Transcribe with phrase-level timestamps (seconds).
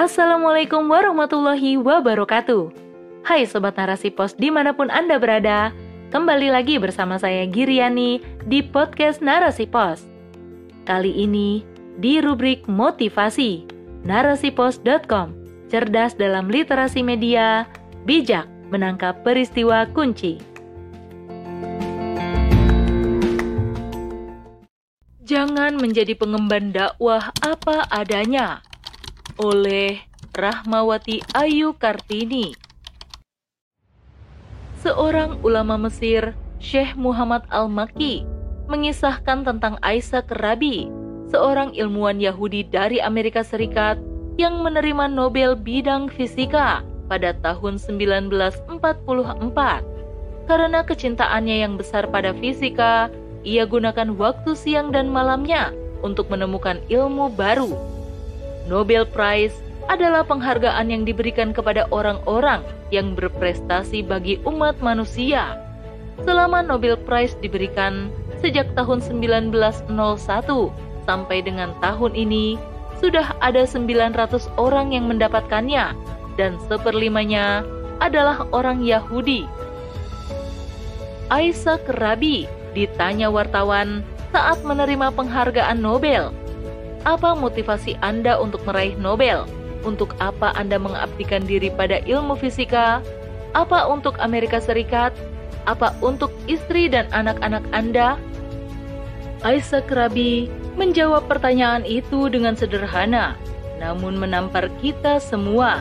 [0.00, 2.72] Assalamualaikum warahmatullahi wabarakatuh.
[3.20, 5.76] Hai Sobat Narasi Pos di mana pun Anda berada,
[6.08, 10.00] kembali lagi bersama saya Giriani di podcast Narasi Pos.
[10.88, 11.60] Kali ini
[12.00, 13.68] di rubrik motivasi,
[14.08, 15.36] narasipos.com,
[15.68, 17.68] cerdas dalam literasi media,
[18.08, 20.40] bijak menangkap peristiwa kunci.
[25.28, 28.64] Jangan menjadi pengemban dakwah apa adanya
[29.40, 30.04] oleh
[30.36, 32.52] Rahmawati Ayu Kartini.
[34.84, 38.28] Seorang ulama Mesir, Syekh Muhammad Al-Maki,
[38.68, 40.92] mengisahkan tentang Aisyah Kerabi,
[41.32, 43.96] seorang ilmuwan Yahudi dari Amerika Serikat
[44.36, 48.68] yang menerima Nobel bidang fisika pada tahun 1944.
[50.48, 53.08] Karena kecintaannya yang besar pada fisika,
[53.40, 55.72] ia gunakan waktu siang dan malamnya
[56.04, 57.99] untuk menemukan ilmu baru.
[58.70, 59.58] Nobel Prize
[59.90, 62.62] adalah penghargaan yang diberikan kepada orang-orang
[62.94, 65.58] yang berprestasi bagi umat manusia.
[66.22, 69.90] Selama Nobel Prize diberikan sejak tahun 1901
[71.02, 72.54] sampai dengan tahun ini,
[73.02, 75.98] sudah ada 900 orang yang mendapatkannya
[76.38, 77.66] dan seperlimanya
[77.98, 79.50] adalah orang Yahudi.
[81.26, 86.30] Aisyah Kerabi ditanya wartawan saat menerima penghargaan Nobel.
[87.08, 89.48] Apa motivasi Anda untuk meraih Nobel?
[89.88, 93.00] Untuk apa Anda mengabdikan diri pada ilmu fisika?
[93.56, 95.16] Apa untuk Amerika Serikat?
[95.64, 98.20] Apa untuk istri dan anak-anak Anda?
[99.40, 103.40] Aisyah Kerabi menjawab pertanyaan itu dengan sederhana,
[103.80, 105.80] namun menampar kita semua.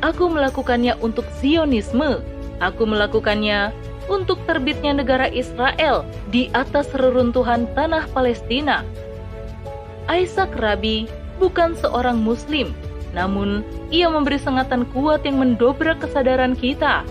[0.00, 2.24] Aku melakukannya untuk Zionisme.
[2.64, 3.74] Aku melakukannya
[4.08, 8.80] untuk terbitnya negara Israel di atas reruntuhan tanah Palestina.
[10.10, 11.06] Aisyah Kerabi
[11.38, 12.74] bukan seorang Muslim,
[13.12, 13.60] namun,
[13.92, 17.04] ia memberi sengatan kuat yang mendobrak kesadaran kita.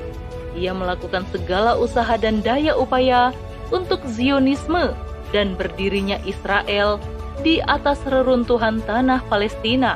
[0.57, 3.31] Ia melakukan segala usaha dan daya upaya
[3.69, 4.91] untuk Zionisme
[5.31, 6.99] dan berdirinya Israel
[7.45, 9.95] di atas reruntuhan tanah Palestina.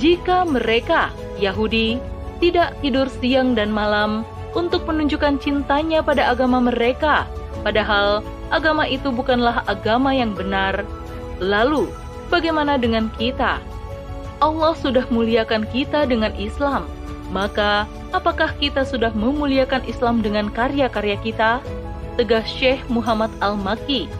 [0.00, 2.02] Jika mereka, Yahudi,
[2.42, 7.28] tidak tidur siang dan malam untuk menunjukkan cintanya pada agama mereka,
[7.62, 10.82] padahal agama itu bukanlah agama yang benar,
[11.38, 11.90] lalu
[12.30, 13.58] bagaimana dengan kita?
[14.38, 16.86] Allah sudah muliakan kita dengan Islam,
[17.34, 21.58] maka apakah kita sudah memuliakan Islam dengan karya-karya kita?
[22.14, 24.10] Tegas Syekh Muhammad Al-Maki.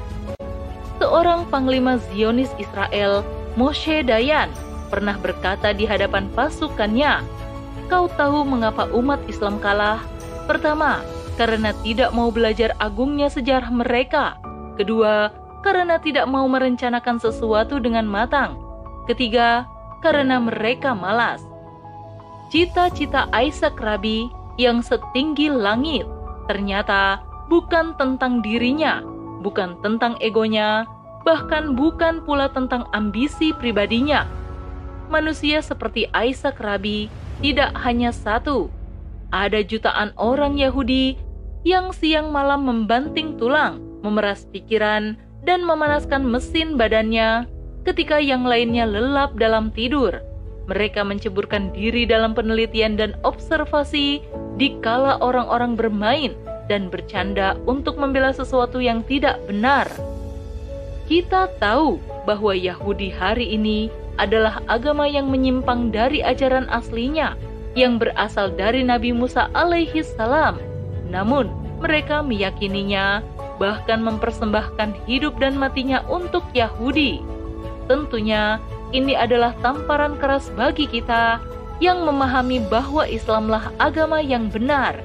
[0.99, 3.23] Seorang panglima Zionis Israel,
[3.55, 4.51] Moshe Dayan,
[4.91, 7.23] pernah berkata di hadapan pasukannya,
[7.87, 10.03] Kau tahu mengapa umat Islam kalah?
[10.45, 11.01] Pertama,
[11.39, 14.37] karena tidak mau belajar agungnya sejarah mereka.
[14.77, 15.31] Kedua,
[15.69, 18.57] karena tidak mau merencanakan sesuatu dengan matang.
[19.05, 19.69] Ketiga,
[20.01, 21.45] karena mereka malas.
[22.49, 26.09] Cita-cita Aisyah Rabi yang setinggi langit
[26.49, 27.21] ternyata
[27.53, 29.05] bukan tentang dirinya,
[29.45, 30.89] bukan tentang egonya,
[31.29, 34.25] bahkan bukan pula tentang ambisi pribadinya.
[35.13, 37.13] Manusia seperti Aisyah Rabi
[37.45, 38.73] tidak hanya satu.
[39.29, 41.21] Ada jutaan orang Yahudi
[41.69, 47.47] yang siang malam membanting tulang, memeras pikiran, dan memanaskan mesin badannya
[47.87, 50.19] ketika yang lainnya lelap dalam tidur.
[50.69, 54.21] Mereka menceburkan diri dalam penelitian dan observasi
[54.61, 56.37] di kala orang-orang bermain
[56.69, 59.89] dan bercanda untuk membela sesuatu yang tidak benar.
[61.09, 61.97] Kita tahu
[62.29, 63.89] bahwa Yahudi hari ini
[64.21, 67.33] adalah agama yang menyimpang dari ajaran aslinya
[67.73, 70.61] yang berasal dari Nabi Musa alaihi salam.
[71.09, 71.49] Namun,
[71.81, 73.25] mereka meyakininya
[73.59, 77.21] bahkan mempersembahkan hidup dan matinya untuk Yahudi.
[77.91, 78.63] Tentunya
[78.95, 81.43] ini adalah tamparan keras bagi kita
[81.79, 84.99] yang memahami bahwa Islamlah agama yang benar.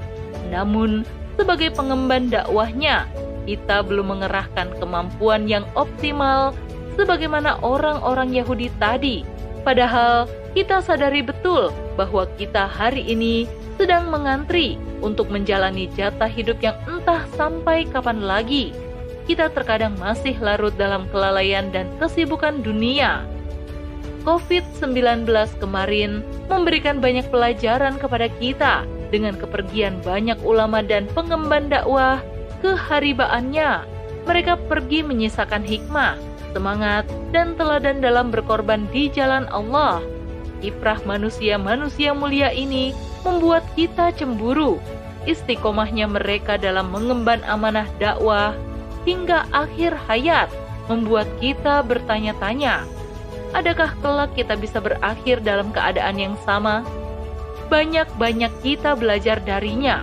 [0.50, 1.06] Namun,
[1.38, 3.10] sebagai pengemban dakwahnya,
[3.44, 6.56] kita belum mengerahkan kemampuan yang optimal
[6.96, 9.28] sebagaimana orang-orang Yahudi tadi.
[9.66, 13.46] Padahal kita sadari betul bahwa kita hari ini
[13.78, 18.74] sedang mengantri untuk menjalani jatah hidup yang entah sampai kapan lagi
[19.24, 23.24] kita terkadang masih larut dalam kelalaian dan kesibukan dunia.
[24.24, 25.28] COVID-19
[25.60, 32.24] kemarin memberikan banyak pelajaran kepada kita dengan kepergian banyak ulama dan pengemban dakwah
[32.64, 33.84] keharibaannya.
[34.24, 36.16] Mereka pergi menyisakan hikmah,
[36.56, 37.04] semangat,
[37.36, 40.00] dan teladan dalam berkorban di jalan Allah.
[40.64, 42.96] Kiprah manusia-manusia mulia ini
[43.28, 44.80] membuat kita cemburu.
[45.28, 48.56] Istiqomahnya mereka dalam mengemban amanah dakwah
[49.04, 50.48] hingga akhir hayat
[50.88, 52.88] membuat kita bertanya-tanya,
[53.52, 56.88] adakah kelak kita bisa berakhir dalam keadaan yang sama?
[57.68, 60.00] Banyak-banyak kita belajar darinya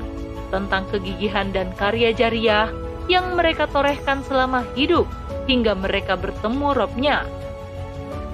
[0.53, 2.69] tentang kegigihan dan karya jariah
[3.09, 5.09] yang mereka torehkan selama hidup
[5.49, 7.25] hingga mereka bertemu Robnya.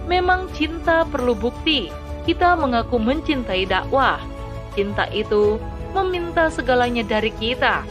[0.06, 1.90] Memang cinta perlu bukti,
[2.26, 4.18] kita mengaku mencintai dakwah.
[4.74, 5.62] Cinta itu
[5.94, 7.86] meminta segalanya dari kita.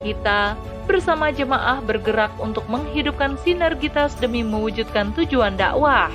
[0.00, 0.54] Kita
[0.86, 6.08] bersama jemaah bergerak untuk menghidupkan sinergitas demi mewujudkan tujuan dakwah.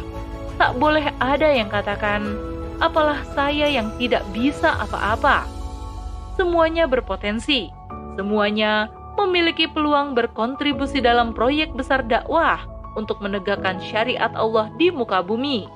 [0.55, 2.39] Tak boleh ada yang katakan,
[2.79, 5.43] apalah saya yang tidak bisa apa-apa.
[6.39, 7.71] Semuanya berpotensi,
[8.15, 8.87] semuanya
[9.19, 12.63] memiliki peluang berkontribusi dalam proyek besar dakwah
[12.95, 15.74] untuk menegakkan syariat Allah di muka bumi.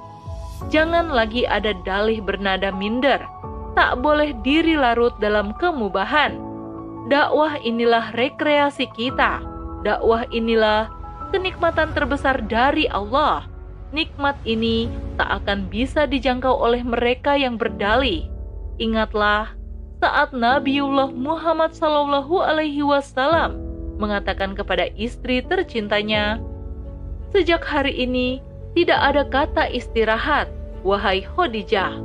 [0.67, 3.23] Jangan lagi ada dalih bernada minder,
[3.79, 6.35] tak boleh diri larut dalam kemubahan.
[7.07, 9.39] Dakwah inilah rekreasi kita.
[9.87, 10.91] Dakwah inilah
[11.31, 13.47] kenikmatan terbesar dari Allah.
[13.95, 18.27] Nikmat ini tak akan bisa dijangkau oleh mereka yang berdalih.
[18.77, 19.55] Ingatlah
[20.03, 23.57] saat Nabiullah Muhammad Sallallahu Alaihi Wasallam
[23.99, 26.39] mengatakan kepada istri tercintanya,
[27.33, 28.39] "Sejak hari ini
[28.79, 30.47] tidak ada kata istirahat,
[30.87, 31.99] wahai Khadijah."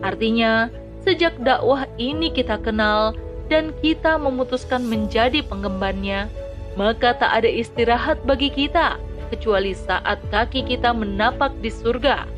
[0.00, 3.16] Artinya, Sejak dakwah ini kita kenal
[3.48, 6.28] dan kita memutuskan menjadi pengembannya,
[6.76, 9.00] maka tak ada istirahat bagi kita
[9.32, 12.28] kecuali saat kaki kita menapak di surga.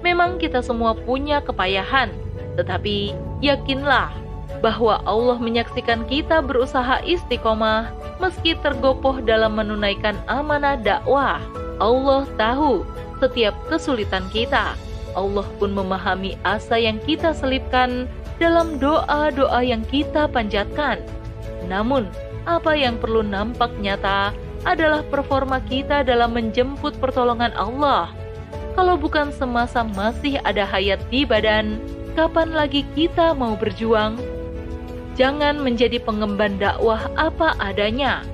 [0.00, 2.08] Memang kita semua punya kepayahan,
[2.56, 3.12] tetapi
[3.44, 4.16] yakinlah
[4.64, 11.36] bahwa Allah menyaksikan kita berusaha istiqomah meski tergopoh dalam menunaikan amanah dakwah.
[11.76, 12.86] Allah tahu
[13.24, 14.76] setiap kesulitan kita
[15.14, 18.10] Allah pun memahami asa yang kita selipkan
[18.42, 21.00] dalam doa-doa yang kita panjatkan.
[21.70, 22.10] Namun,
[22.44, 24.34] apa yang perlu nampak nyata
[24.66, 28.10] adalah performa kita dalam menjemput pertolongan Allah.
[28.74, 31.78] Kalau bukan semasa masih ada hayat di badan,
[32.18, 34.18] kapan lagi kita mau berjuang?
[35.14, 38.26] Jangan menjadi pengemban dakwah apa adanya.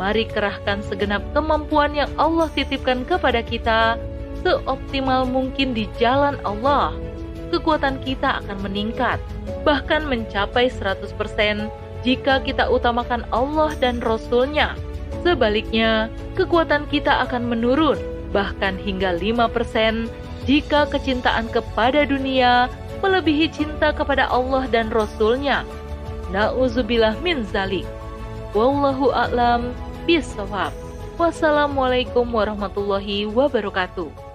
[0.00, 4.00] Mari kerahkan segenap kemampuan yang Allah titipkan kepada kita
[4.42, 6.94] seoptimal mungkin di jalan Allah,
[7.54, 9.18] kekuatan kita akan meningkat,
[9.62, 11.70] bahkan mencapai 100%
[12.02, 14.74] jika kita utamakan Allah dan Rasul-Nya.
[15.22, 18.00] Sebaliknya, kekuatan kita akan menurun,
[18.34, 20.10] bahkan hingga 5%
[20.42, 22.66] jika kecintaan kepada dunia
[22.98, 25.62] melebihi cinta kepada Allah dan Rasul-Nya.
[26.34, 27.86] Na'udzubillah min zalik.
[28.56, 29.70] Wallahu a'lam
[30.08, 30.74] bisawab.
[31.20, 34.31] Wassalamualaikum warahmatullahi wabarakatuh.